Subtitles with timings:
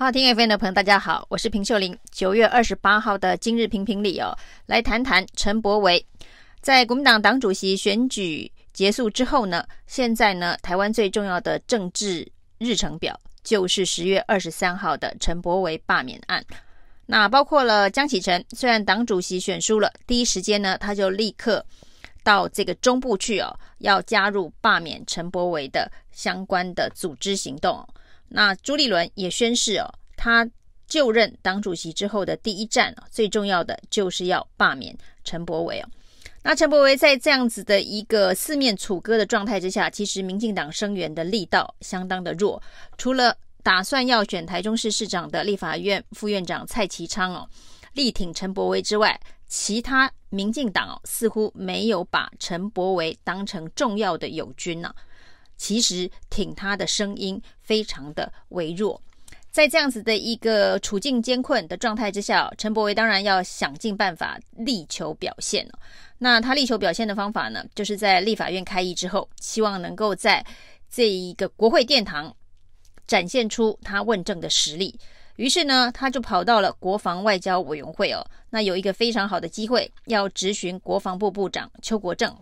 [0.00, 1.98] 好，听 FM 的朋友，大家好，我是平秀玲。
[2.12, 4.32] 九月二十八号的今日评评理哦，
[4.66, 6.06] 来谈谈陈柏惟。
[6.60, 16.44] 在国民党党主席选举结束之后呢，现在呢，台湾最重要的政治日程表就是十月二十三号的陈柏惟罢免案。
[17.06, 21.66] 那包括了江启臣，虽然党主席选输了，第一时间呢，他就立刻
[22.22, 27.84] 到这个中部去哦，要加入罢免陈柏惟的相关的组织行动。
[28.28, 30.48] 那朱立伦也宣誓哦，他
[30.86, 35.88] 就任党主席之后的第一站哦，最重要的就是要罢免陈柏惟哦。
[36.42, 42.62] 那陈柏惟在这样子的一个四面楚歌的状态之下，其实民进党声援的力道相当的弱。
[42.96, 47.48] 除了打算要选台中市市长的立法院副院长蔡其昌哦，
[47.92, 54.94] 力挺陈柏惟之外，其他民进党哦似乎没有把陈柏惟当成重要的友军呢。
[55.58, 59.02] 其实挺他的声音非常的微弱，
[59.50, 65.68] 在这样子的一个处境艰困的状态之下，陈柏惟当然要想尽办法力求表现。
[66.16, 70.44] 那他力求表现的方法呢，就是在立法院开议之后，希望能够在
[70.88, 72.34] 这一个国会殿堂
[73.06, 74.98] 展现出他问政的实力。
[75.36, 82.36] 于是呢，他就跑到了国防外交委员会哦，那有一个非常好的机会要质询国防部部长邱国正，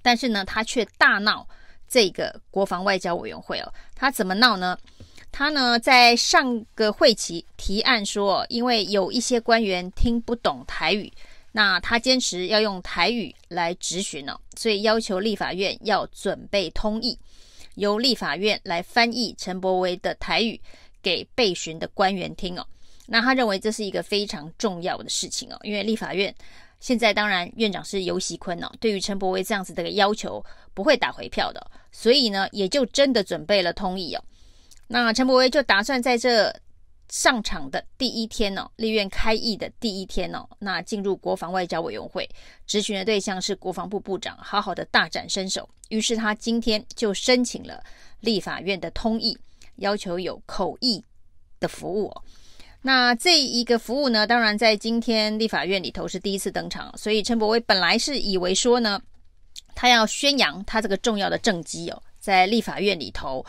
[0.00, 1.46] 但是呢，他却大闹。
[1.92, 4.78] 这个国防外交委员会哦，他怎么闹呢？
[5.30, 11.12] 他呢在上个会期提案说，因为有一些官员听不懂台语，
[11.52, 17.18] 那他坚持要用台语来质询哦，所以要求立法院要准备通译，
[17.74, 20.58] 由立法院来翻译陈柏惟的台语
[21.02, 22.66] 给被询的官员听哦。
[23.04, 26.34] 那他认为这是一个非常重要的事情哦，因为立法院。
[26.82, 28.68] 现在当然，院长是游锡堃哦。
[28.80, 30.44] 对于陈柏惟这样子的要求，
[30.74, 34.24] 不会打回票的，所以呢，也就真的准备了通译哦。
[34.88, 36.52] 那陈柏惟就打算在这
[37.08, 42.28] 上场的第一天哦，立院开议的第一天哦，那进入国防外交委员会
[42.66, 45.70] 质询的对象是国防部部长，好好的大展身手。
[45.88, 47.80] 于是他今天就申请了
[48.18, 49.38] 立法院的通译，
[49.76, 51.04] 要求有口译
[51.60, 52.24] 的服务哦。
[52.84, 59.00] 那这一个服务呢，当然在今天立法院里头是第一次登场，所以陈柏惟本来是以为说呢，
[59.72, 63.46] 他要宣扬他这个重要的政绩哦，在立法院里头，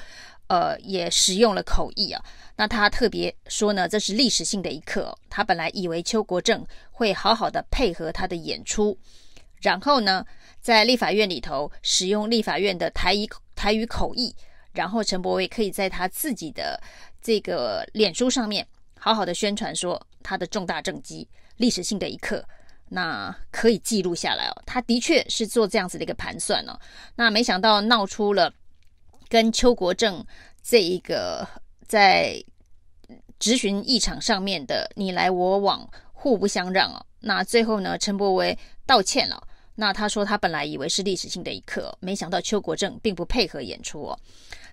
[0.48, 2.24] 呃，也使用了口译啊。
[2.56, 5.18] 那他特别说呢，这是历史性的一刻哦。
[5.32, 8.96] 他本来以为邱国正会好好的配合他的演出，
[9.62, 10.24] 然后呢，
[10.62, 14.36] 在立法院里头使用立法院的台语台语口译，
[14.74, 16.80] 然后陈柏惟可以在他自己的
[17.20, 18.68] 这个脸书上面。
[19.04, 21.28] 好好的宣传说他的重大政绩，
[21.58, 22.42] 历史性的一刻，
[22.88, 24.64] 那可以记录下来哦。
[24.66, 26.80] 他的确是做这样子的一个盘算哦。
[27.16, 28.50] 那没想到闹出了
[29.28, 30.26] 跟邱国正
[30.62, 31.46] 这一个
[31.86, 32.42] 在
[33.40, 37.06] 质询议场上面的你来我往，互不相让哦。
[37.20, 39.46] 那最后呢，陈柏惟道歉了。
[39.76, 44.18] 那他说他本来以为是历史性的一刻，没想到邱国正并不配合演出哦。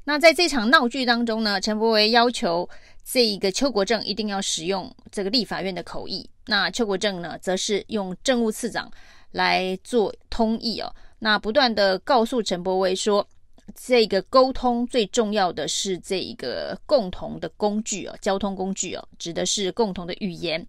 [0.04, 2.68] 那在这场闹剧当中呢，陈伯威要求
[3.04, 8.90] 这一个邱国正一定要使用这个立法院的口译，那邱国正呢，则是用政务次长
[9.32, 10.92] 来做通译哦。
[11.18, 13.24] 那不断的告诉陈伯威说，
[13.74, 20.66] 这个沟通最重要的是这一个共同的工具哦，交通工具哦，指的是共同的语言。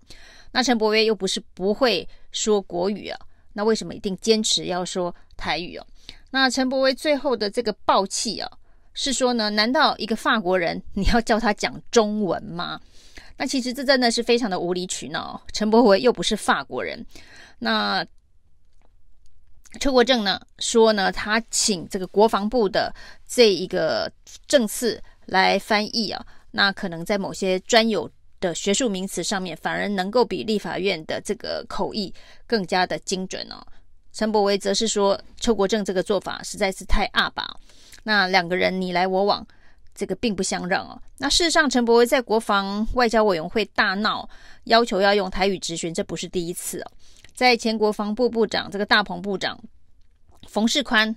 [0.52, 3.18] 那陈伯威又不是不会说国语啊，
[3.53, 5.88] 那为什么一定坚持要说台语哦？
[6.31, 8.52] 那陈伯威最后的这个爆气啊。
[8.94, 9.50] 是说呢？
[9.52, 12.79] 难道一个法国人 你要叫他讲中文吗？
[13.38, 15.41] 那其实这真的是非常的无理取闹。
[15.52, 17.06] 陈柏惟又不是法国人。
[17.59, 18.06] 那
[19.80, 22.94] 邱国正呢说呢，他请这个国防部的
[23.28, 24.12] 这一个
[24.47, 32.13] 正次来翻译啊，那可能在某些专有的学术名词上面，反而能够比立法院的这个口译
[32.46, 33.66] 更加的精准哦。
[34.12, 37.56] 陈柏惟则是说，邱国正这个做法实在是太阿爸。
[38.03, 39.45] 那两个人你来我往，
[39.94, 41.00] 这个并不相让哦。
[41.19, 44.27] 那事实上，陈柏惟在国防外交委员会大闹，
[44.63, 46.92] 要求要用台语质询，这不是第一次哦。
[47.36, 49.59] 在前国防部部长这个大鹏部长
[50.48, 51.15] 冯世宽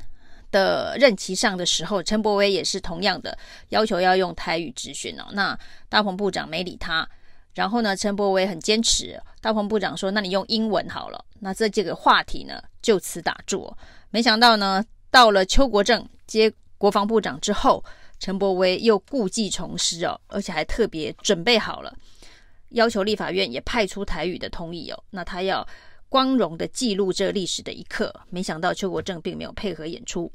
[0.51, 3.37] 的任期上的时候，陈柏惟也是同样的
[3.71, 5.25] 要求要用台语质询哦。
[5.33, 5.59] 那
[5.89, 7.09] 大鹏部长没理他，
[7.55, 13.75] 然后呢，陈柏惟很坚持，大鹏部长说：“那你用英文好了。”那这这个话题呢，就此打住。
[14.11, 16.53] 没想到呢，到了邱国正接。
[16.79, 17.85] 国防部长之后，
[18.19, 21.97] 陈柏威又故技重施哦，而且还特别准备好了，
[22.71, 25.05] 要求立法院也派出台语的通译哦。
[25.11, 25.67] 那他要
[26.09, 28.15] 光荣的记录这历史的一刻。
[28.31, 30.31] 没想到邱国正并没有配合演出。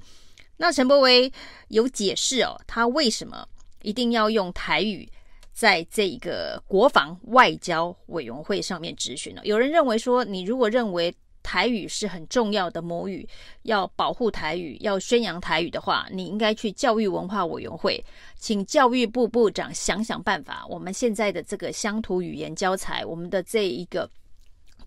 [0.57, 1.31] 那陈柏威
[1.69, 3.47] 有解释哦，他为什么
[3.81, 5.09] 一定要用台语
[5.53, 9.41] 在这个国防外交委员会上面质询了。
[9.45, 11.13] 有人认为说，你如果认为
[11.49, 13.27] 台语是很重要的母语，
[13.63, 18.05] 要保护台语，要宣扬台语的话，你应该去教育文化委员会，
[18.35, 20.63] 请教育部部长想想办法。
[20.69, 24.07] 我们现在的这个乡土语言教材，我们的这一个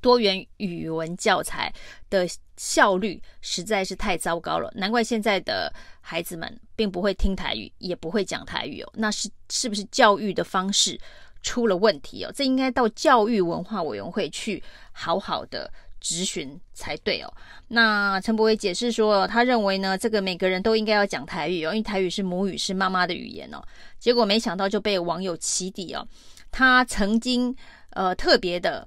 [0.00, 1.74] 多元语文教材
[2.08, 5.68] 的效率实在是太糟糕了，难怪现在的
[6.00, 8.92] 孩子们并不会听台语，也不会讲台语哦。
[8.94, 10.96] 那是是不是教育的方式
[11.42, 12.30] 出了问题哦？
[12.32, 14.62] 这应该到教育文化委员会去
[14.92, 15.68] 好好的。
[16.02, 17.32] 质询才对哦。
[17.68, 23.62] 那陈柏惟解释说，他认为呢，这个每个人都应该要讲台语哦，因为台语是母语，是妈妈的语言哦。
[23.98, 26.06] 结果没想到就被网友起底哦。
[26.50, 27.56] 他曾经
[27.90, 28.86] 呃特别的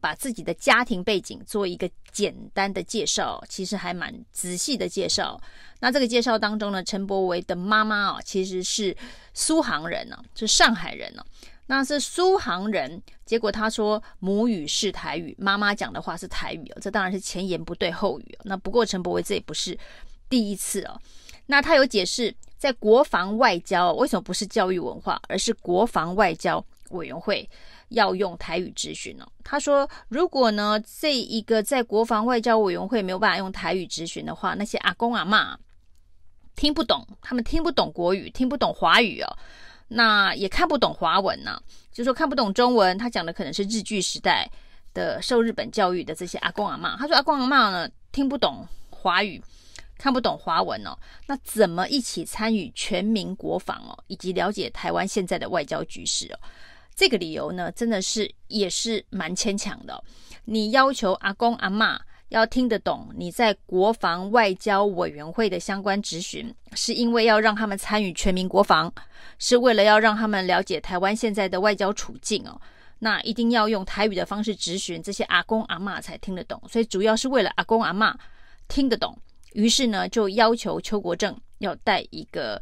[0.00, 5.38] 把自己的家庭背景做一个简单的介绍，其实还蛮仔细的介绍。
[5.80, 8.96] 那这个介绍当中呢，陈柏惟的妈妈哦，其实是
[9.34, 11.22] 苏杭人呢，是上海人呢。
[11.66, 18.42] 那是苏杭人，结果他说母语是台语，妈妈讲的话是台语哦，这当然是前言不对后语哦。
[18.44, 19.76] 那不过陈柏惟这也不是
[20.28, 21.00] 第一次哦。
[21.46, 27.48] 那他有解释，在国防外交为什么不是教育文化，而是国防外交委员会
[27.88, 29.26] 要用台语质询呢？
[29.44, 35.56] 他说，如果呢这一个在国防外交委员会没有办法用台语质询的话，那些阿公阿嬷
[36.54, 39.36] 听不懂，他们听不懂国语，听不懂华语哦。
[39.88, 41.62] 那也看不懂华文呢、啊，
[41.92, 44.50] 就说看不懂中文，他讲的可能是日剧时代
[44.92, 46.96] 的受日本教育的这些阿公阿嬷。
[46.98, 49.42] 他说阿公阿嬷呢听不懂华语，
[49.96, 50.96] 看不懂华文哦，
[51.26, 56.38] 那怎么一起参与全民国防哦，以及了解台湾现在的外交局势哦？
[56.94, 60.02] 这个理由呢，真的是也是蛮牵强的、
[60.46, 61.98] 你要求阿公阿嬷。
[62.28, 68.92] 要听得懂你在国防外交委员会的相关质询，是因为要让他们参与全民国防，
[69.38, 72.60] 是为了要让他们了解台湾现在的外交处境哦。
[72.98, 76.60] 那一定要用台语的方式质询，这些阿公阿嬷才听得懂。
[76.68, 78.14] 所以主要是为了阿公阿嬷
[78.68, 79.16] 听得懂，
[79.52, 82.60] 于是呢就要求邱国正要带一个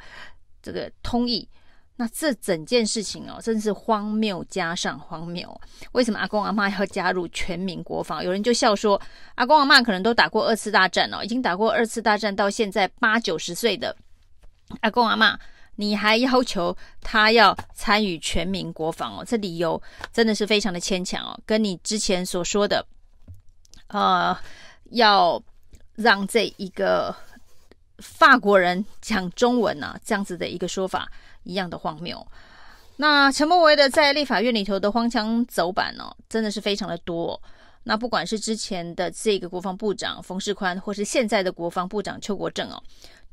[0.61, 1.49] 这个通译。
[1.97, 5.61] 那这整件事情哦，真是荒谬加上荒谬。
[5.93, 8.25] 为什么阿公阿嬷要加入全民国防？
[8.25, 9.01] 有人就笑说，
[9.37, 13.97] 阿公阿嬷可能都打过二次大战哦，已经打过二次大战，到现在八九十岁的
[14.81, 15.39] 阿公阿嬷，
[15.77, 19.25] 你还要求他要参与全民国防哦？
[19.25, 19.81] 这理由
[20.13, 22.85] 真的是非常的牵强哦，跟你之前所说的，
[23.87, 24.37] 呃，
[24.91, 25.41] 要
[25.95, 27.15] 让这一个
[27.99, 31.11] 法国人讲中文啊，这样子的一个说法。
[31.47, 32.27] 一样的荒谬。
[32.97, 37.39] 那陈柏惟的在立法院里头的荒腔走板哦，真的是非常的多。
[37.83, 42.83] 那不管是之前的这个国防部长冯世宽，或是现在的国防部长邱国正哦，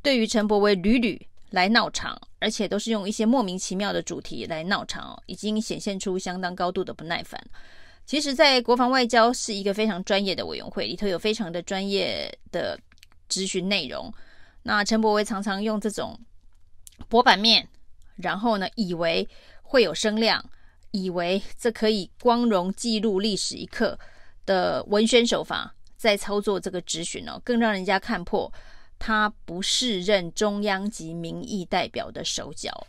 [0.01, 7.41] 对于陈柏惟屡屡来闹场，而且都是用一些莫名其妙的主题来闹场哦，已经显现出相当高度的不耐烦。
[8.05, 12.77] 其实，在国防外交是一个非常专业的委员会，里头有非常的专业的
[13.29, 14.13] 质询内容。
[14.63, 16.19] 那陈柏惟常常用这种
[17.07, 17.67] 博板面。
[18.17, 19.27] 然后呢，以为
[19.63, 20.47] 会有声量，
[20.91, 23.97] 以为这可以光荣记录历史一刻
[24.45, 28.51] 的文宣手法，在操作这个质询哦，更让人家看破
[28.99, 32.85] 他不适任中央级民意代表的手脚。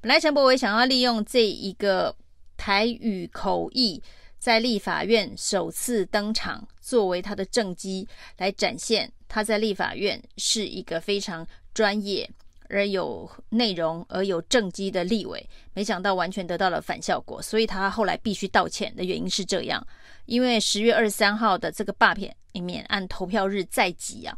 [0.00, 2.16] 本来陈柏惟想要利用这一个
[2.56, 4.02] 台语口译
[4.38, 8.08] 在立法院首次登场，作为他的政绩，
[8.38, 12.28] 来展现他在立法院是一个非常专业。
[12.68, 19.86] 而有内容而有政绩的立委，没想到完全得到了反效果，所以他后来必须道歉的原因是这样，
[20.24, 24.34] 因为十月二十三号的这个罢免免案投票日在即啊，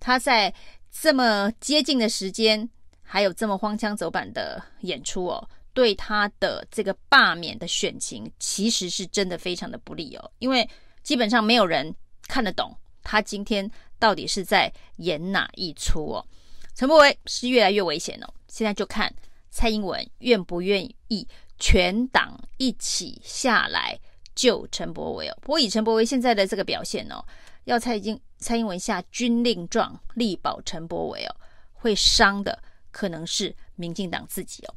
[0.00, 0.50] 他在
[0.90, 2.66] 这么接近的时间，
[3.02, 10.66] 还有这么荒腔走板的演出哦，对他的这个罢免的选情其实是真的非常的不利哦，因为
[11.02, 11.94] 基本上没有人
[12.28, 13.70] 看得懂他今天
[14.04, 16.26] 到底是在演哪一出哦。
[16.74, 19.10] 陈柏维是越来越危险哦，现在就看
[19.50, 21.26] 蔡英文愿不愿意
[21.58, 23.98] 全党一起下来
[24.34, 25.38] 救陈柏维哦。
[25.40, 27.24] 不过以陈柏维现在的这个表现哦，
[27.64, 31.34] 要蔡英蔡英文下军令状力保陈柏维哦，
[31.72, 34.74] 会伤的可能是民进党自己哦。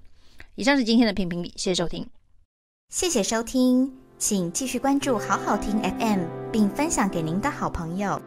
[0.55, 2.09] 以上是今天的评评理，谢谢收听，
[2.89, 8.21] 谢谢收听，请继续关注好好听 FM，并分享给您的好朋友。